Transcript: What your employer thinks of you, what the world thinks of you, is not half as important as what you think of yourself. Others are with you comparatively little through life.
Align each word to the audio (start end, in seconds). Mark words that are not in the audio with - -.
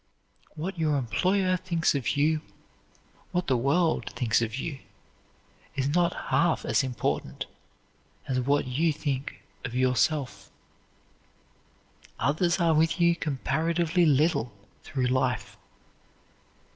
What 0.55 0.79
your 0.79 0.97
employer 0.97 1.55
thinks 1.57 1.93
of 1.93 2.17
you, 2.17 2.41
what 3.31 3.45
the 3.45 3.55
world 3.55 4.09
thinks 4.13 4.41
of 4.41 4.55
you, 4.55 4.79
is 5.75 5.89
not 5.89 6.29
half 6.31 6.65
as 6.65 6.81
important 6.81 7.45
as 8.27 8.39
what 8.39 8.65
you 8.65 8.91
think 8.91 9.43
of 9.63 9.75
yourself. 9.75 10.49
Others 12.17 12.59
are 12.59 12.73
with 12.73 12.99
you 12.99 13.15
comparatively 13.15 14.07
little 14.07 14.51
through 14.81 15.05
life. 15.05 15.55